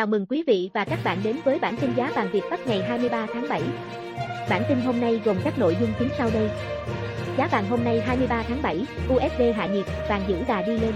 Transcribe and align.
Chào 0.00 0.06
mừng 0.06 0.26
quý 0.26 0.44
vị 0.46 0.70
và 0.74 0.84
các 0.84 0.98
bạn 1.04 1.18
đến 1.24 1.36
với 1.44 1.58
bản 1.58 1.76
tin 1.76 1.94
giá 1.96 2.12
vàng 2.14 2.30
Việt 2.32 2.42
Bắc 2.50 2.66
ngày 2.66 2.82
23 2.82 3.26
tháng 3.32 3.48
7. 3.48 3.62
Bản 4.50 4.62
tin 4.68 4.80
hôm 4.80 5.00
nay 5.00 5.20
gồm 5.24 5.36
các 5.44 5.58
nội 5.58 5.76
dung 5.80 5.92
chính 5.98 6.08
sau 6.18 6.30
đây. 6.34 6.50
Giá 7.38 7.46
vàng 7.46 7.68
hôm 7.68 7.84
nay 7.84 8.00
23 8.00 8.42
tháng 8.42 8.62
7, 8.62 8.86
USD 9.08 9.42
hạ 9.56 9.66
nhiệt, 9.66 9.86
vàng 10.08 10.22
giữ 10.28 10.36
đà 10.48 10.62
đi 10.62 10.78
lên. 10.78 10.92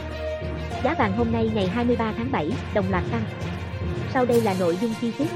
Giá 0.84 0.94
vàng 0.98 1.12
hôm 1.16 1.32
nay 1.32 1.50
ngày 1.54 1.66
23 1.66 2.12
tháng 2.16 2.32
7, 2.32 2.50
đồng 2.74 2.90
loạt 2.90 3.04
tăng. 3.12 3.24
Sau 4.12 4.24
đây 4.26 4.40
là 4.40 4.54
nội 4.60 4.78
dung 4.80 4.94
chi 5.00 5.12
tiết. 5.18 5.28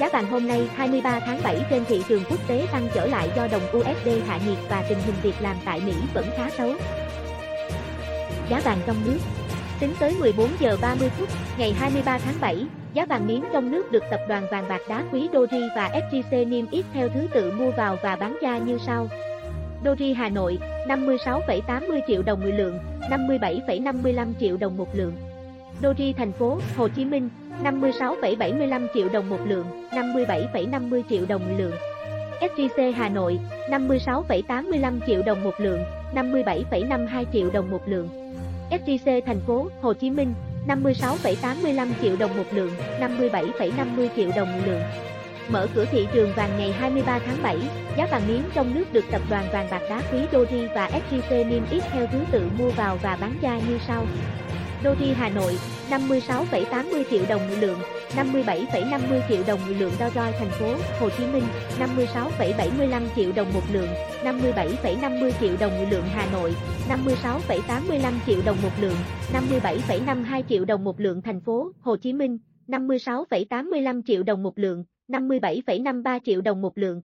Giá 0.00 0.08
vàng 0.12 0.26
hôm 0.26 0.48
nay 0.48 0.68
23 0.74 1.20
tháng 1.20 1.40
7 1.42 1.64
trên 1.70 1.84
thị 1.84 2.02
trường 2.08 2.24
quốc 2.30 2.48
tế 2.48 2.66
tăng 2.72 2.88
trở 2.94 3.06
lại 3.06 3.30
do 3.36 3.48
đồng 3.48 3.62
USD 3.76 4.08
hạ 4.26 4.38
nhiệt 4.46 4.58
và 4.68 4.84
tình 4.88 4.98
hình 5.06 5.14
việc 5.22 5.34
làm 5.40 5.56
tại 5.64 5.80
Mỹ 5.86 5.94
vẫn 6.14 6.26
khá 6.36 6.50
xấu. 6.50 6.72
Giá 8.50 8.60
vàng 8.60 8.78
trong 8.86 8.96
nước 9.04 9.18
Tính 9.82 9.94
tới 10.00 10.14
14 10.20 10.48
giờ 10.60 10.76
30 10.82 11.08
phút, 11.08 11.28
ngày 11.58 11.72
23 11.72 12.18
tháng 12.18 12.34
7, 12.40 12.66
giá 12.94 13.06
vàng 13.06 13.26
miếng 13.26 13.44
trong 13.52 13.70
nước 13.70 13.92
được 13.92 14.02
tập 14.10 14.20
đoàn 14.28 14.46
vàng 14.50 14.68
bạc 14.68 14.80
đá 14.88 15.04
quý 15.12 15.28
Doji 15.32 15.68
và 15.76 15.90
SJC 15.90 16.48
niêm 16.48 16.70
yết 16.70 16.84
theo 16.94 17.08
thứ 17.08 17.26
tự 17.34 17.52
mua 17.52 17.70
vào 17.70 17.98
và 18.02 18.16
bán 18.16 18.38
ra 18.42 18.58
như 18.58 18.78
sau. 18.86 19.08
Doji 19.84 20.14
Hà 20.14 20.28
Nội, 20.28 20.58
56,80 20.88 22.00
triệu 22.06 22.22
đồng 22.22 22.40
10 22.40 22.52
lượng, 22.52 22.78
57,55 23.10 24.32
triệu 24.40 24.56
đồng 24.56 24.76
một 24.76 24.88
lượng. 24.92 25.12
Doji 25.82 26.12
thành 26.16 26.32
phố 26.32 26.58
Hồ 26.76 26.88
Chí 26.88 27.04
Minh, 27.04 27.28
56,75 27.64 28.86
triệu 28.94 29.08
đồng 29.08 29.30
một 29.30 29.40
lượng, 29.46 29.66
57,50 29.90 31.02
triệu 31.10 31.26
đồng 31.26 31.42
một 31.48 31.54
lượng. 31.58 31.74
SJC 32.40 32.92
Hà 32.92 33.08
Nội, 33.08 33.38
56,85 33.70 35.00
triệu 35.06 35.22
đồng 35.22 35.44
một 35.44 35.54
lượng, 35.60 35.80
57,52 36.14 37.24
triệu 37.32 37.50
đồng 37.50 37.70
một 37.70 37.88
lượng. 37.88 38.21
SJC 38.72 39.20
thành 39.26 39.40
phố 39.46 39.68
Hồ 39.80 39.92
Chí 39.92 40.10
Minh 40.10 40.34
56,85 40.66 41.88
triệu 42.02 42.16
đồng 42.16 42.36
một 42.36 42.44
lượng, 42.52 42.70
57,50 43.00 44.08
triệu 44.16 44.30
đồng 44.36 44.52
một 44.52 44.60
lượng. 44.66 44.82
Mở 45.48 45.66
cửa 45.74 45.84
thị 45.84 46.06
trường 46.12 46.32
vàng 46.36 46.58
ngày 46.58 46.72
23 46.72 47.18
tháng 47.18 47.42
7, 47.42 47.58
giá 47.96 48.06
vàng 48.06 48.28
miếng 48.28 48.42
trong 48.54 48.74
nước 48.74 48.92
được 48.92 49.04
tập 49.10 49.22
đoàn 49.30 49.44
vàng 49.52 49.68
bạc 49.70 49.82
đá 49.88 50.02
quý 50.12 50.18
Doji 50.32 50.68
và 50.74 50.90
SJC 50.90 51.48
niêm 51.48 51.62
yết 51.70 51.82
theo 51.92 52.06
thứ 52.12 52.18
tự 52.30 52.48
mua 52.58 52.70
vào 52.70 52.98
và 53.02 53.16
bán 53.20 53.38
ra 53.42 53.60
như 53.68 53.78
sau. 53.86 54.06
Doji 54.84 55.14
Hà 55.14 55.28
Nội 55.28 55.58
56,80 55.90 57.04
triệu 57.10 57.24
đồng 57.28 57.48
một 57.48 57.56
lượng, 57.60 57.78
57,50 58.16 59.20
triệu 59.28 59.42
đồng 59.46 59.60
một 59.60 59.74
lượng 59.78 59.92
Doji 59.98 60.32
thành 60.38 60.50
phố 60.50 60.74
Hồ 61.00 61.08
Chí 61.18 61.26
Minh 61.26 61.42
56,75 61.80 63.02
triệu 63.16 63.32
đồng 63.32 63.52
một 63.54 63.62
lượng, 63.72 63.88
57,50 64.24 65.30
triệu 65.40 65.56
đồng 65.60 65.78
một 65.78 65.86
lượng 65.90 66.04
Hà 66.14 66.28
Nội 66.32 66.54
56,85 66.88 68.12
triệu 68.26 68.38
đồng 68.44 68.56
một 68.62 68.70
lượng, 68.80 68.96
57,52 69.32 70.42
triệu 70.48 70.64
đồng 70.64 70.84
một 70.84 71.00
lượng 71.00 71.22
thành 71.22 71.40
phố 71.40 71.72
Hồ 71.80 71.96
Chí 71.96 72.12
Minh 72.12 72.38
56,85 72.68 74.02
triệu 74.06 74.22
đồng 74.22 74.42
một 74.42 74.58
lượng, 74.58 74.84
57,53 75.08 76.20
triệu 76.24 76.40
đồng 76.40 76.62
một 76.62 76.78
lượng. 76.78 77.00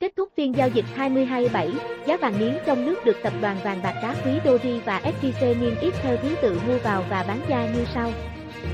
Kết 0.00 0.12
thúc 0.16 0.28
phiên 0.36 0.56
giao 0.56 0.68
dịch 0.68 0.84
22/7, 0.96 1.70
giá 2.06 2.16
vàng 2.16 2.38
miếng 2.38 2.54
trong 2.66 2.86
nước 2.86 3.04
được 3.04 3.16
tập 3.22 3.32
đoàn 3.42 3.56
vàng 3.64 3.80
bạc 3.82 3.94
đá 4.02 4.14
quý 4.24 4.30
Doji 4.44 4.80
và 4.84 5.00
SJC 5.04 5.60
niêm 5.60 5.74
yết 5.80 5.94
theo 6.02 6.16
thứ 6.16 6.34
tự 6.42 6.60
mua 6.66 6.78
vào 6.78 7.04
và 7.10 7.24
bán 7.28 7.40
ra 7.48 7.72
như 7.74 7.84
sau. 7.94 8.12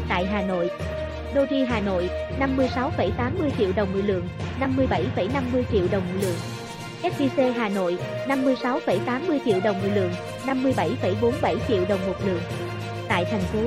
Tại 0.08 0.26
Hà 0.26 0.42
Nội, 0.42 0.70
Doji 1.36 1.66
Hà 1.66 1.80
Nội 1.80 2.10
56,80 2.40 3.50
triệu 3.58 3.72
đồng 3.76 3.92
một 3.92 4.00
lượng, 4.04 4.28
57,50 4.60 5.62
triệu 5.72 5.86
đồng 5.92 6.02
một 6.12 6.18
lượng. 6.22 6.36
SJC 7.02 7.52
Hà 7.52 7.68
Nội 7.68 7.98
56,80 8.28 9.38
triệu 9.44 9.60
đồng 9.64 9.82
một 9.82 9.88
lượng, 9.94 10.10
57,47 10.46 11.56
triệu 11.68 11.84
đồng 11.88 12.06
một 12.06 12.14
lượng. 12.26 12.40
Tại 13.08 13.24
thành 13.24 13.40
phố 13.40 13.58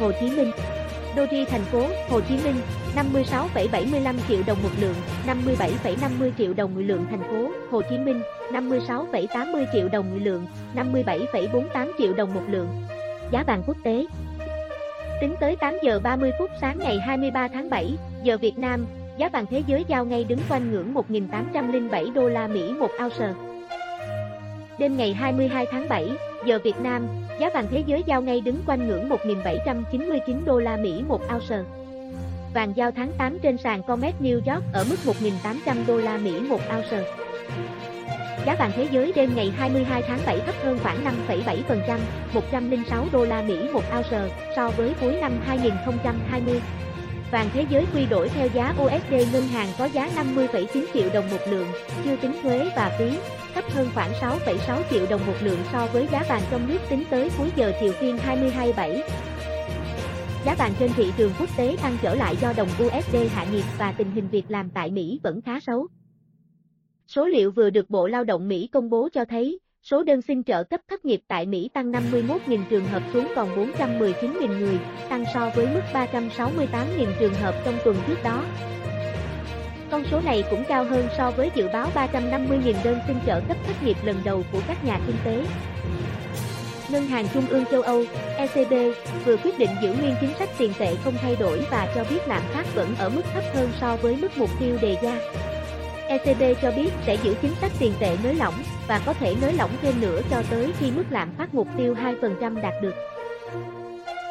Hồ 0.00 0.12
Chí 0.20 0.30
Minh, 0.30 0.50
Doji 1.16 1.44
thành 1.46 1.64
phố 1.64 1.86
Hồ 2.08 2.20
Chí 2.20 2.38
Minh 2.44 2.56
56,75 2.96 4.14
triệu 4.28 4.40
đồng 4.46 4.62
một 4.62 4.70
lượng, 4.80 4.94
57,50 5.26 6.30
triệu 6.38 6.54
đồng 6.54 6.74
một 6.74 6.80
lượng 6.84 7.06
thành 7.10 7.22
phố 7.22 7.50
Hồ 7.70 7.82
Chí 7.90 7.98
Minh 7.98 8.20
56,80 8.52 9.66
triệu 9.72 9.88
đồng 9.88 10.10
một 10.10 10.18
lượng, 10.22 10.46
57,48 10.76 11.90
triệu 11.98 12.12
đồng 12.12 12.34
một 12.34 12.42
lượng. 12.48 12.68
Giá 13.30 13.44
vàng 13.46 13.62
quốc 13.66 13.76
tế 13.84 14.06
Tính 15.20 15.34
tới 15.40 15.56
8 15.56 15.74
giờ 15.82 16.00
30 16.02 16.32
phút 16.38 16.50
sáng 16.60 16.78
ngày 16.78 16.98
23 16.98 17.48
tháng 17.48 17.70
7, 17.70 17.96
giờ 18.22 18.38
Việt 18.38 18.58
Nam, 18.58 18.86
giá 19.16 19.28
vàng 19.28 19.46
thế 19.50 19.62
giới 19.66 19.84
giao 19.88 20.04
ngay 20.04 20.24
đứng 20.24 20.38
quanh 20.48 20.72
ngưỡng 20.72 20.94
1.807 20.94 22.12
đô 22.12 22.28
la 22.28 22.46
Mỹ 22.46 22.72
một 22.78 22.90
ounce. 23.02 23.32
Đêm 24.78 24.96
ngày 24.96 25.14
22 25.14 25.66
tháng 25.70 25.88
7, 25.88 26.08
giờ 26.46 26.58
Việt 26.64 26.80
Nam, 26.80 27.06
giá 27.40 27.50
vàng 27.54 27.66
thế 27.70 27.84
giới 27.86 28.02
giao 28.06 28.22
ngay 28.22 28.40
đứng 28.40 28.58
quanh 28.66 28.88
ngưỡng 28.88 29.08
1.799 29.08 30.44
đô 30.44 30.58
la 30.58 30.76
Mỹ 30.76 31.02
một 31.08 31.20
ounce. 31.32 31.58
Vàng 32.54 32.72
giao 32.76 32.90
tháng 32.90 33.12
8 33.18 33.38
trên 33.38 33.56
sàn 33.58 33.82
Comex 33.82 34.14
New 34.20 34.34
York 34.34 34.64
ở 34.72 34.84
mức 34.90 34.96
1.800 35.04 35.74
đô 35.86 35.96
la 35.96 36.16
Mỹ 36.16 36.40
một 36.40 36.60
ounce. 36.76 37.04
Giá 38.46 38.54
vàng 38.54 38.72
thế 38.76 38.88
giới 38.90 39.12
đêm 39.12 39.34
ngày 39.34 39.50
22 39.56 40.02
tháng 40.02 40.18
7 40.26 40.40
thấp 40.40 40.54
hơn 40.64 40.78
khoảng 40.82 41.04
5,7%, 41.28 41.98
106 42.34 43.06
đô 43.12 43.24
la 43.24 43.42
Mỹ 43.42 43.68
một 43.72 43.82
ounce 43.96 44.28
so 44.56 44.70
với 44.70 44.94
cuối 45.00 45.16
năm 45.20 45.32
2020. 45.46 46.60
Vàng 47.30 47.48
thế 47.52 47.66
giới 47.70 47.86
quy 47.94 48.06
đổi 48.06 48.28
theo 48.28 48.48
giá 48.54 48.74
USD 48.82 49.32
ngân 49.32 49.46
hàng 49.46 49.68
có 49.78 49.84
giá 49.84 50.10
50,9 50.16 50.84
triệu 50.94 51.08
đồng 51.14 51.30
một 51.30 51.38
lượng, 51.48 51.66
chưa 52.04 52.16
tính 52.16 52.32
thuế 52.42 52.70
và 52.76 52.96
phí, 52.98 53.18
thấp 53.54 53.64
hơn 53.70 53.88
khoảng 53.94 54.12
6,6 54.12 54.82
triệu 54.90 55.06
đồng 55.10 55.26
một 55.26 55.36
lượng 55.40 55.58
so 55.72 55.86
với 55.92 56.08
giá 56.12 56.24
vàng 56.28 56.42
trong 56.50 56.68
nước 56.68 56.78
tính 56.90 57.04
tới 57.10 57.30
cuối 57.38 57.50
giờ 57.56 57.72
chiều 57.80 57.92
phiên 57.92 58.16
22/7. 58.16 59.00
Giá 60.44 60.54
vàng 60.54 60.72
trên 60.78 60.92
thị 60.96 61.12
trường 61.16 61.32
quốc 61.38 61.48
tế 61.56 61.76
tăng 61.82 61.96
trở 62.02 62.14
lại 62.14 62.36
do 62.40 62.52
đồng 62.56 62.68
USD 62.84 63.16
hạ 63.34 63.46
nhiệt 63.52 63.64
và 63.78 63.94
tình 63.98 64.10
hình 64.14 64.28
việc 64.28 64.44
làm 64.48 64.70
tại 64.70 64.90
Mỹ 64.90 65.20
vẫn 65.22 65.40
khá 65.42 65.60
xấu. 65.60 65.86
Số 67.06 67.26
liệu 67.26 67.50
vừa 67.50 67.70
được 67.70 67.90
Bộ 67.90 68.06
Lao 68.06 68.24
động 68.24 68.48
Mỹ 68.48 68.68
công 68.72 68.90
bố 68.90 69.08
cho 69.12 69.24
thấy, 69.24 69.58
số 69.82 70.02
đơn 70.02 70.22
xin 70.22 70.44
trợ 70.44 70.64
cấp 70.64 70.80
thất 70.88 71.04
nghiệp 71.04 71.20
tại 71.28 71.46
Mỹ 71.46 71.70
tăng 71.74 71.92
51.000 71.92 72.58
trường 72.70 72.84
hợp 72.84 73.02
xuống 73.12 73.26
còn 73.36 73.48
419.000 73.76 74.58
người, 74.58 74.78
tăng 75.08 75.24
so 75.34 75.50
với 75.56 75.66
mức 75.74 75.80
368.000 75.92 77.06
trường 77.20 77.34
hợp 77.34 77.54
trong 77.64 77.74
tuần 77.84 77.96
trước 78.06 78.16
đó. 78.24 78.44
Con 79.90 80.04
số 80.10 80.20
này 80.20 80.44
cũng 80.50 80.64
cao 80.68 80.84
hơn 80.84 81.06
so 81.18 81.30
với 81.30 81.50
dự 81.54 81.68
báo 81.72 81.88
350.000 81.94 82.74
đơn 82.84 82.98
xin 83.06 83.16
trợ 83.26 83.40
cấp 83.48 83.56
thất 83.66 83.82
nghiệp 83.84 83.96
lần 84.04 84.16
đầu 84.24 84.42
của 84.52 84.60
các 84.68 84.84
nhà 84.84 85.00
kinh 85.06 85.16
tế. 85.24 85.44
Ngân 86.90 87.02
hàng 87.02 87.26
Trung 87.34 87.46
ương 87.46 87.64
châu 87.70 87.82
Âu, 87.82 88.04
ECB, 88.36 88.72
vừa 89.24 89.36
quyết 89.36 89.58
định 89.58 89.70
giữ 89.82 89.94
nguyên 90.00 90.14
chính 90.20 90.34
sách 90.38 90.48
tiền 90.58 90.72
tệ 90.78 90.94
không 91.04 91.14
thay 91.16 91.36
đổi 91.36 91.60
và 91.70 91.92
cho 91.94 92.04
biết 92.10 92.20
lạm 92.26 92.42
phát 92.42 92.74
vẫn 92.74 92.94
ở 92.98 93.08
mức 93.08 93.22
thấp 93.34 93.44
hơn 93.54 93.68
so 93.80 93.96
với 93.96 94.16
mức 94.16 94.28
mục 94.36 94.50
tiêu 94.60 94.78
đề 94.82 94.96
ra. 95.02 95.43
ECB 96.08 96.42
cho 96.62 96.70
biết 96.70 96.90
sẽ 97.06 97.16
giữ 97.22 97.34
chính 97.42 97.54
sách 97.54 97.72
tiền 97.78 97.92
tệ 98.00 98.16
nới 98.24 98.34
lỏng 98.34 98.54
và 98.88 99.00
có 99.06 99.12
thể 99.12 99.34
nới 99.40 99.52
lỏng 99.52 99.70
thêm 99.82 99.94
nữa 100.00 100.20
cho 100.30 100.42
tới 100.50 100.72
khi 100.78 100.90
mức 100.90 101.04
lạm 101.10 101.28
phát 101.38 101.54
mục 101.54 101.68
tiêu 101.76 101.94
2% 102.20 102.62
đạt 102.62 102.74
được. 102.82 102.94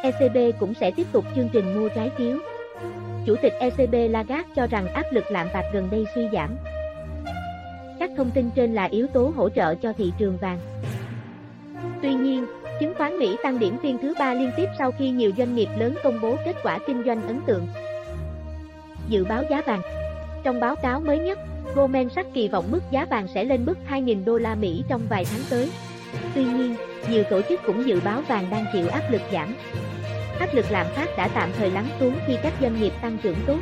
ECB 0.04 0.60
cũng 0.60 0.74
sẽ 0.74 0.92
tiếp 0.92 1.08
tục 1.12 1.26
chương 1.36 1.50
trình 1.54 1.80
mua 1.80 1.90
trái 1.90 2.12
phiếu. 2.18 2.38
Chủ 3.26 3.36
tịch 3.42 3.54
ECB 3.60 3.96
Lagarde 4.10 4.50
cho 4.56 4.68
rằng 4.68 4.88
áp 4.88 5.06
lực 5.12 5.32
lạm 5.32 5.48
phát 5.54 5.64
gần 5.74 5.90
đây 5.92 6.06
suy 6.16 6.28
giảm. 6.34 6.50
Các 8.00 8.10
thông 8.18 8.32
tin 8.32 8.50
trên 8.56 8.74
là 8.74 8.84
yếu 8.84 9.08
tố 9.08 9.34
hỗ 9.36 9.50
trợ 9.50 9.76
cho 9.76 9.94
thị 9.94 10.14
trường 10.18 10.38
vàng. 10.38 10.60
Tuy 12.02 12.14
nhiên, 12.14 12.46
chứng 12.80 12.94
khoán 12.98 13.20
Mỹ 13.20 13.36
tăng 13.44 13.60
điểm 13.60 13.78
phiên 13.84 13.98
thứ 14.02 14.14
ba 14.20 14.34
liên 14.34 14.52
tiếp 14.58 14.66
sau 14.78 14.92
khi 14.92 15.10
nhiều 15.10 15.32
doanh 15.38 15.56
nghiệp 15.56 15.70
lớn 15.78 15.96
công 16.04 16.22
bố 16.22 16.36
kết 16.46 16.56
quả 16.64 16.80
kinh 16.88 17.04
doanh 17.06 17.28
ấn 17.28 17.42
tượng. 17.46 17.68
Dự 19.10 19.26
báo 19.26 19.44
giá 19.50 19.62
vàng 19.66 19.82
Trong 20.44 20.60
báo 20.60 20.76
cáo 20.76 21.00
mới 21.00 21.20
nhất, 21.20 21.40
Goldman 21.76 22.10
Sachs 22.10 22.34
kỳ 22.34 22.48
vọng 22.48 22.72
mức 22.72 22.82
giá 22.92 23.06
vàng 23.06 23.28
sẽ 23.34 23.44
lên 23.44 23.66
mức 23.66 23.78
2.000 23.90 24.26
đô 24.26 24.38
la 24.38 24.56
Mỹ 24.56 24.84
trong 24.90 25.02
vài 25.10 25.26
tháng 25.26 25.42
tới. 25.50 25.72
Tuy 26.36 26.44
nhiên, 26.44 26.76
nhiều 27.10 27.24
tổ 27.30 27.42
chức 27.50 27.60
cũng 27.66 27.88
dự 27.88 28.00
báo 28.06 28.22
vàng 28.22 28.50
đang 28.50 28.66
chịu 28.74 28.88
áp 28.88 29.12
lực 29.12 29.22
giảm. 29.34 29.56
Áp 30.40 30.54
lực 30.54 30.66
lạm 30.70 30.88
phát 30.96 31.10
đã 31.18 31.28
tạm 31.28 31.50
thời 31.58 31.72
lắng 31.72 31.88
xuống 32.00 32.14
khi 32.28 32.38
các 32.44 32.54
doanh 32.62 32.82
nghiệp 32.82 32.94
tăng 33.02 33.18
trưởng 33.24 33.38
tốt. 33.48 33.58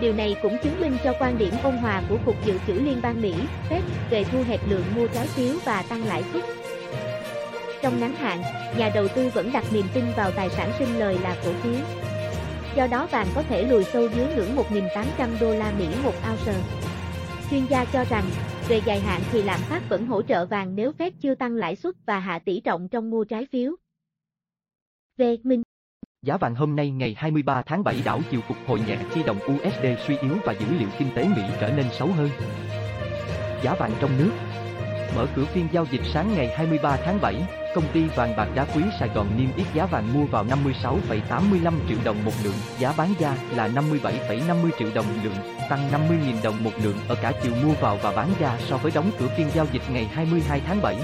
Điều 0.00 0.12
này 0.12 0.36
cũng 0.42 0.58
chứng 0.62 0.80
minh 0.80 0.96
cho 1.04 1.12
quan 1.20 1.38
điểm 1.38 1.54
ôn 1.62 1.76
hòa 1.76 2.02
của 2.08 2.16
Cục 2.24 2.46
Dự 2.46 2.58
trữ 2.66 2.72
Liên 2.72 3.00
bang 3.02 3.22
Mỹ, 3.22 3.34
Fed, 3.70 3.80
về 4.10 4.24
thu 4.24 4.38
hẹp 4.48 4.60
lượng 4.68 4.84
mua 4.96 5.06
trái 5.06 5.26
phiếu 5.26 5.54
và 5.64 5.82
tăng 5.88 6.04
lãi 6.04 6.22
suất. 6.32 6.42
Trong 7.82 8.00
ngắn 8.00 8.14
hạn, 8.14 8.42
nhà 8.78 8.90
đầu 8.94 9.08
tư 9.08 9.30
vẫn 9.34 9.52
đặt 9.52 9.64
niềm 9.72 9.86
tin 9.94 10.04
vào 10.16 10.30
tài 10.30 10.50
sản 10.50 10.72
sinh 10.78 10.98
lời 10.98 11.18
là 11.22 11.36
cổ 11.44 11.52
phiếu. 11.62 11.74
Do 12.76 12.86
đó 12.86 13.08
vàng 13.10 13.26
có 13.34 13.42
thể 13.42 13.62
lùi 13.62 13.84
sâu 13.84 14.08
dưới 14.16 14.26
ngưỡng 14.36 14.56
1.800 14.56 15.28
đô 15.40 15.54
la 15.54 15.72
Mỹ 15.78 15.86
một 16.04 16.14
ounce. 16.30 16.81
Chuyên 17.52 17.66
gia 17.66 17.84
cho 17.84 18.04
rằng, 18.04 18.24
về 18.68 18.80
dài 18.86 19.00
hạn 19.00 19.20
thì 19.32 19.42
lạm 19.42 19.60
phát 19.60 19.82
vẫn 19.88 20.06
hỗ 20.06 20.22
trợ 20.22 20.46
vàng 20.46 20.74
nếu 20.74 20.92
Fed 20.98 21.10
chưa 21.20 21.34
tăng 21.34 21.54
lãi 21.54 21.76
suất 21.76 21.94
và 22.06 22.18
hạ 22.18 22.38
tỷ 22.38 22.60
trọng 22.60 22.88
trong 22.88 23.10
mua 23.10 23.24
trái 23.24 23.46
phiếu. 23.52 23.76
Về 25.16 25.36
Minh 25.42 25.62
Giá 26.22 26.36
vàng 26.36 26.54
hôm 26.54 26.76
nay 26.76 26.90
ngày 26.90 27.14
23 27.18 27.62
tháng 27.62 27.84
7 27.84 28.02
đảo 28.04 28.20
chiều 28.30 28.40
phục 28.48 28.56
hồi 28.66 28.80
nhẹ 28.86 28.98
khi 29.10 29.22
đồng 29.22 29.38
USD 29.38 29.86
suy 30.06 30.16
yếu 30.16 30.34
và 30.44 30.52
dữ 30.52 30.66
liệu 30.78 30.88
kinh 30.98 31.08
tế 31.16 31.28
Mỹ 31.28 31.42
trở 31.60 31.72
nên 31.76 31.86
xấu 31.92 32.08
hơn. 32.08 32.28
Giá 33.62 33.74
vàng 33.74 33.92
trong 34.00 34.10
nước 34.18 34.30
Mở 35.16 35.26
cửa 35.36 35.44
phiên 35.44 35.68
giao 35.72 35.86
dịch 35.90 36.02
sáng 36.04 36.34
ngày 36.34 36.54
23 36.56 36.96
tháng 37.04 37.20
7, 37.20 37.61
Công 37.74 37.84
ty 37.92 38.04
vàng 38.16 38.36
bạc 38.36 38.48
đá 38.54 38.66
quý 38.74 38.82
Sài 39.00 39.08
Gòn 39.08 39.26
niêm 39.36 39.48
yết 39.56 39.66
giá 39.74 39.86
vàng 39.86 40.12
mua 40.12 40.24
vào 40.24 40.44
56,85 40.44 41.72
triệu 41.88 41.98
đồng 42.04 42.24
một 42.24 42.32
lượng, 42.44 42.54
giá 42.78 42.94
bán 42.96 43.14
ra 43.18 43.36
là 43.56 43.68
57,50 43.68 44.70
triệu 44.78 44.88
đồng 44.94 45.06
lượng, 45.24 45.34
tăng 45.70 45.90
50.000 45.90 46.42
đồng 46.42 46.64
một 46.64 46.70
lượng 46.82 46.96
ở 47.08 47.14
cả 47.22 47.32
chiều 47.42 47.52
mua 47.64 47.72
vào 47.72 47.98
và 48.02 48.12
bán 48.16 48.28
ra 48.40 48.58
so 48.68 48.76
với 48.76 48.92
đóng 48.94 49.10
cửa 49.18 49.28
phiên 49.36 49.46
giao 49.54 49.66
dịch 49.72 49.82
ngày 49.90 50.04
22 50.04 50.60
tháng 50.66 50.82
7. 50.82 50.96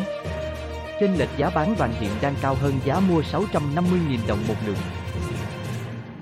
Trên 1.00 1.14
lệch 1.14 1.36
giá 1.36 1.50
bán 1.50 1.74
vàng 1.74 1.92
hiện 2.00 2.10
đang 2.22 2.34
cao 2.42 2.54
hơn 2.54 2.72
giá 2.84 3.00
mua 3.00 3.20
650.000 3.20 4.18
đồng 4.28 4.38
một 4.48 4.56
lượng. 4.66 4.76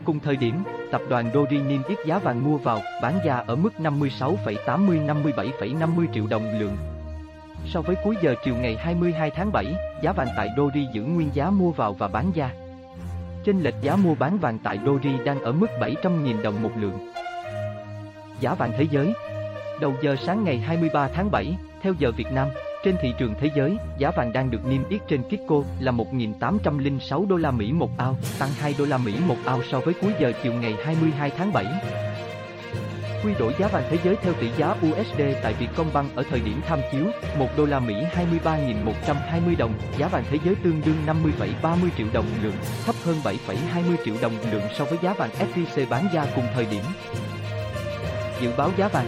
Cùng 0.05 0.21
thời 0.21 0.37
điểm, 0.37 0.63
tập 0.93 1.01
đoàn 1.09 1.31
Dori 1.35 1.59
niêm 1.59 1.83
yết 1.89 1.99
giá 2.07 2.19
vàng 2.19 2.45
mua 2.45 2.57
vào, 2.57 2.81
bán 3.03 3.19
ra 3.25 3.43
ở 3.47 3.57
mức 3.57 3.73
56,80-57,50 3.79 6.07
triệu 6.15 6.27
đồng 6.27 6.61
lượng, 6.61 6.77
So 7.73 7.81
với 7.81 7.97
cuối 8.05 8.17
giờ 8.23 8.35
chiều 8.45 8.55
ngày 8.55 8.77
22 8.77 9.31
tháng 9.31 9.53
7, 9.53 9.67
giá 10.03 10.13
vàng 10.13 10.29
tại 10.37 10.49
Dori 10.57 10.87
giữ 10.93 11.03
nguyên 11.03 11.31
giá 11.33 11.51
mua 11.51 11.71
vào 11.71 11.93
và 11.93 12.09
bán 12.09 12.33
ra. 12.35 12.51
Trên 13.45 13.61
lệch 13.61 13.75
giá 13.83 13.97
mua 13.97 14.15
bán 14.15 14.39
vàng 14.39 14.59
tại 14.59 14.79
Dori 14.87 15.13
đang 15.25 15.41
ở 15.41 15.53
mức 15.53 15.67
700.000 15.81 16.43
đồng 16.43 16.63
một 16.63 16.71
lượng. 16.77 16.99
Giá 18.41 18.55
vàng 18.55 18.73
thế 18.79 18.87
giới 18.91 19.13
Đầu 19.81 19.95
giờ 20.03 20.17
sáng 20.17 20.45
ngày 20.45 20.59
23 20.59 21.09
tháng 21.09 21.31
7, 21.31 21.57
theo 21.83 21.95
giờ 21.99 22.13
Việt 22.17 22.33
Nam, 22.33 22.49
trên 22.85 22.97
thị 23.03 23.15
trường 23.19 23.35
thế 23.41 23.51
giới, 23.57 23.77
giá 23.99 24.11
vàng 24.11 24.33
đang 24.33 24.51
được 24.51 24.67
niêm 24.67 24.89
yết 24.89 25.01
trên 25.09 25.23
Kitco 25.23 25.63
là 25.81 25.93
1.806 25.93 27.27
đô 27.27 27.37
la 27.37 27.51
Mỹ 27.51 27.73
một 27.73 27.91
ao, 27.99 28.17
tăng 28.39 28.49
2 28.59 28.75
đô 28.79 28.85
la 28.85 28.99
Mỹ 28.99 29.15
một 29.27 29.37
ao 29.45 29.63
so 29.71 29.81
với 29.81 29.95
cuối 29.95 30.13
giờ 30.21 30.33
chiều 30.43 30.53
ngày 30.53 30.75
22 30.85 31.31
tháng 31.31 31.53
7. 31.53 31.65
Quy 33.27 33.35
đổi 33.39 33.55
giá 33.59 33.69
vàng 33.69 33.85
thế 33.91 33.99
giới 34.05 34.17
theo 34.17 34.33
tỷ 34.41 34.49
giá 34.59 34.71
USD 34.71 35.21
tại 35.43 35.55
Vietcombank 35.55 36.15
ở 36.15 36.23
thời 36.31 36.41
điểm 36.41 36.61
tham 36.67 36.79
chiếu, 36.93 37.05
1 37.39 37.49
đô 37.57 37.67
la 37.67 37.81
Mỹ 37.81 37.95
23.120 38.45 39.57
đồng, 39.59 39.75
giá 39.99 40.09
vàng 40.09 40.25
thế 40.31 40.39
giới 40.45 40.55
tương 40.55 40.81
đương 40.85 40.97
50,30 41.07 41.89
triệu 41.99 42.07
đồng 42.13 42.27
lượng, 42.43 42.55
thấp 42.85 42.95
hơn 43.05 43.17
7,20 43.25 43.37
triệu 44.05 44.15
đồng 44.23 44.33
lượng 44.53 44.63
so 44.75 44.85
với 44.85 44.99
giá 45.03 45.13
vàng 45.13 45.31
SJC 45.31 45.89
bán 45.89 46.09
ra 46.15 46.27
cùng 46.35 46.45
thời 46.55 46.67
điểm. 46.67 46.83
Dự 48.41 48.51
báo 48.57 48.71
giá 48.77 48.89
vàng 48.89 49.07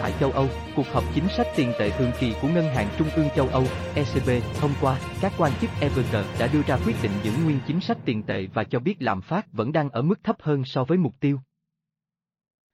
Tại 0.00 0.12
châu 0.20 0.30
Âu, 0.30 0.46
cuộc 0.76 0.86
họp 0.92 1.04
chính 1.14 1.28
sách 1.28 1.46
tiền 1.56 1.72
tệ 1.78 1.90
thường 1.90 2.10
kỳ 2.20 2.34
của 2.42 2.48
Ngân 2.48 2.64
hàng 2.64 2.88
Trung 2.98 3.08
ương 3.16 3.28
châu 3.36 3.48
Âu, 3.48 3.64
ECB, 3.94 4.30
hôm 4.60 4.70
qua, 4.80 4.98
các 5.20 5.32
quan 5.38 5.52
chức 5.60 5.70
EVG 5.80 6.16
đã 6.38 6.48
đưa 6.52 6.62
ra 6.66 6.78
quyết 6.86 6.96
định 7.02 7.12
giữ 7.22 7.30
nguyên 7.44 7.58
chính 7.66 7.80
sách 7.80 7.98
tiền 8.04 8.22
tệ 8.22 8.46
và 8.54 8.64
cho 8.64 8.78
biết 8.78 8.94
lạm 8.98 9.20
phát 9.20 9.52
vẫn 9.52 9.72
đang 9.72 9.90
ở 9.90 10.02
mức 10.02 10.24
thấp 10.24 10.36
hơn 10.40 10.64
so 10.64 10.84
với 10.84 10.98
mục 10.98 11.12
tiêu. 11.20 11.40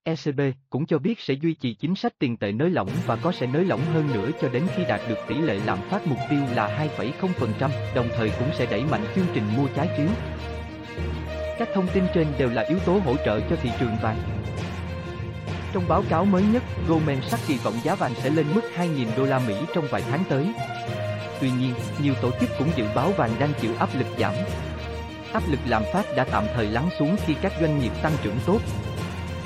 ECB 0.05 0.41
cũng 0.71 0.87
cho 0.87 0.99
biết 0.99 1.21
sẽ 1.21 1.35
duy 1.35 1.55
trì 1.55 1.75
chính 1.75 1.95
sách 1.95 2.13
tiền 2.19 2.37
tệ 2.37 2.53
nới 2.53 2.71
lỏng 2.71 2.89
và 3.07 3.17
có 3.17 3.33
sẽ 3.33 3.47
nới 3.47 3.65
lỏng 3.65 3.81
hơn 3.85 4.11
nữa 4.15 4.31
cho 4.41 4.49
đến 4.49 4.67
khi 4.77 4.85
đạt 4.89 5.01
được 5.09 5.19
tỷ 5.29 5.35
lệ 5.35 5.59
lạm 5.67 5.79
phát 5.91 6.07
mục 6.07 6.19
tiêu 6.31 6.41
là 6.55 6.89
2,0%, 6.99 7.71
đồng 7.95 8.09
thời 8.17 8.31
cũng 8.39 8.51
sẽ 8.59 8.67
đẩy 8.67 8.85
mạnh 8.85 9.05
chương 9.15 9.27
trình 9.35 9.45
mua 9.57 9.67
trái 9.77 9.89
phiếu. 9.97 10.09
Các 11.59 11.69
thông 11.75 11.87
tin 11.95 12.05
trên 12.15 12.27
đều 12.39 12.51
là 12.51 12.63
yếu 12.63 12.79
tố 12.79 12.93
hỗ 12.93 13.17
trợ 13.17 13.41
cho 13.51 13.57
thị 13.63 13.71
trường 13.81 13.97
vàng. 14.03 14.19
Trong 15.73 15.89
báo 15.89 16.05
cáo 16.09 16.25
mới 16.25 16.43
nhất, 16.53 16.63
Goldman 16.89 17.23
Sachs 17.23 17.49
kỳ 17.49 17.59
vọng 17.59 17.75
giá 17.85 17.95
vàng 17.95 18.15
sẽ 18.15 18.31
lên 18.31 18.47
mức 18.55 18.63
2.000 18.77 19.07
đô 19.17 19.25
la 19.25 19.39
Mỹ 19.39 19.55
trong 19.75 19.87
vài 19.91 20.03
tháng 20.11 20.25
tới. 20.29 20.47
Tuy 21.41 21.51
nhiên, 21.51 21.75
nhiều 22.03 22.15
tổ 22.23 22.31
chức 22.41 22.51
cũng 22.59 22.69
dự 22.77 22.85
báo 22.95 23.13
vàng 23.13 23.31
đang 23.39 23.53
chịu 23.61 23.71
áp 23.79 23.89
lực 23.99 24.07
giảm. 24.19 24.35
Áp 25.33 25.43
lực 25.51 25.61
lạm 25.67 25.83
phát 25.93 26.07
đã 26.17 26.25
tạm 26.25 26.45
thời 26.55 26.67
lắng 26.67 26.89
xuống 26.99 27.17
khi 27.27 27.35
các 27.43 27.53
doanh 27.61 27.81
nghiệp 27.81 27.93
tăng 28.03 28.13
trưởng 28.23 28.37
tốt, 28.47 28.61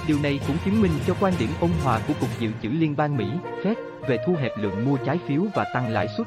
Điều 0.08 0.18
này 0.22 0.40
cũng 0.46 0.56
chứng 0.64 0.82
minh 0.82 0.92
cho 1.06 1.14
quan 1.20 1.32
điểm 1.38 1.48
ôn 1.60 1.70
hòa 1.84 2.00
của 2.08 2.14
Cục 2.20 2.28
Dự 2.38 2.50
trữ 2.62 2.68
Liên 2.68 2.96
bang 2.96 3.16
Mỹ, 3.16 3.26
Fed, 3.62 3.74
về 4.08 4.18
thu 4.26 4.34
hẹp 4.34 4.52
lượng 4.58 4.84
mua 4.84 4.96
trái 4.96 5.18
phiếu 5.26 5.42
và 5.54 5.66
tăng 5.74 5.92
lãi 5.92 6.08
suất. 6.08 6.26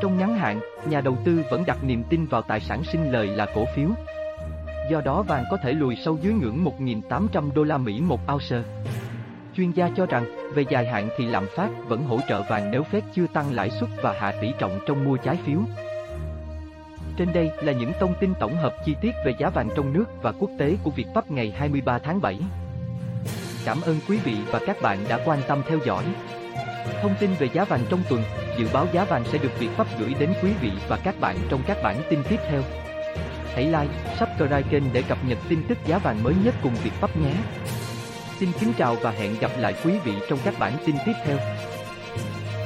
Trong 0.00 0.18
ngắn 0.18 0.38
hạn, 0.38 0.60
nhà 0.88 1.00
đầu 1.00 1.16
tư 1.24 1.42
vẫn 1.50 1.64
đặt 1.66 1.84
niềm 1.84 2.02
tin 2.10 2.26
vào 2.26 2.42
tài 2.42 2.60
sản 2.60 2.84
sinh 2.84 3.12
lời 3.12 3.26
là 3.26 3.46
cổ 3.54 3.64
phiếu. 3.76 3.88
Do 4.90 5.00
đó 5.00 5.22
vàng 5.22 5.44
có 5.50 5.56
thể 5.56 5.72
lùi 5.72 5.96
sâu 6.04 6.18
dưới 6.22 6.32
ngưỡng 6.32 6.64
1.800 6.64 7.50
đô 7.54 7.64
la 7.64 7.78
Mỹ 7.78 8.00
một 8.00 8.20
ounce. 8.32 8.62
Chuyên 9.56 9.70
gia 9.70 9.90
cho 9.96 10.06
rằng, 10.06 10.52
về 10.54 10.64
dài 10.70 10.86
hạn 10.86 11.08
thì 11.16 11.26
lạm 11.26 11.46
phát 11.56 11.68
vẫn 11.88 12.04
hỗ 12.04 12.20
trợ 12.28 12.42
vàng 12.42 12.70
nếu 12.70 12.82
Fed 12.92 13.00
chưa 13.14 13.26
tăng 13.32 13.52
lãi 13.52 13.70
suất 13.70 13.90
và 14.02 14.12
hạ 14.20 14.32
tỷ 14.40 14.48
trọng 14.58 14.80
trong 14.86 15.04
mua 15.04 15.16
trái 15.16 15.38
phiếu. 15.46 15.58
Trên 17.16 17.32
đây 17.32 17.50
là 17.60 17.72
những 17.72 17.92
thông 18.00 18.14
tin 18.20 18.34
tổng 18.40 18.56
hợp 18.56 18.74
chi 18.86 18.94
tiết 19.00 19.10
về 19.24 19.34
giá 19.38 19.50
vàng 19.50 19.68
trong 19.76 19.92
nước 19.92 20.04
và 20.22 20.32
quốc 20.32 20.50
tế 20.58 20.76
của 20.82 20.90
Việt 20.90 21.06
Pháp 21.14 21.30
ngày 21.30 21.52
23 21.56 21.98
tháng 21.98 22.20
7. 22.20 22.38
Cảm 23.64 23.80
ơn 23.80 23.98
quý 24.08 24.18
vị 24.24 24.36
và 24.50 24.60
các 24.66 24.76
bạn 24.82 24.98
đã 25.08 25.20
quan 25.24 25.38
tâm 25.48 25.62
theo 25.68 25.78
dõi. 25.86 26.04
Thông 27.02 27.14
tin 27.20 27.30
về 27.38 27.48
giá 27.52 27.64
vàng 27.64 27.80
trong 27.88 28.02
tuần, 28.08 28.22
dự 28.58 28.68
báo 28.72 28.86
giá 28.92 29.04
vàng 29.04 29.24
sẽ 29.24 29.38
được 29.38 29.58
Việt 29.58 29.70
Pháp 29.76 29.86
gửi 29.98 30.14
đến 30.18 30.32
quý 30.42 30.50
vị 30.60 30.70
và 30.88 30.96
các 31.04 31.20
bạn 31.20 31.36
trong 31.48 31.62
các 31.66 31.76
bản 31.82 31.96
tin 32.10 32.22
tiếp 32.28 32.38
theo. 32.48 32.62
Hãy 33.54 33.64
like, 33.64 33.94
subscribe 34.18 34.62
kênh 34.70 34.82
để 34.92 35.02
cập 35.02 35.18
nhật 35.28 35.38
tin 35.48 35.62
tức 35.68 35.78
giá 35.86 35.98
vàng 35.98 36.22
mới 36.22 36.34
nhất 36.44 36.54
cùng 36.62 36.74
Việt 36.74 36.92
Pháp 36.92 37.16
nhé. 37.16 37.32
Xin 38.38 38.48
kính 38.60 38.72
chào 38.78 38.96
và 39.02 39.10
hẹn 39.10 39.34
gặp 39.40 39.50
lại 39.58 39.74
quý 39.84 39.92
vị 40.04 40.12
trong 40.28 40.38
các 40.44 40.54
bản 40.58 40.72
tin 40.86 40.96
tiếp 41.06 41.12
theo. 41.24 41.38